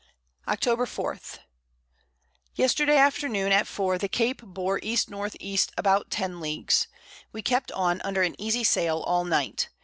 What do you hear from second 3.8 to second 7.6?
the Cape bore E. N. E. about 10 Leagues. We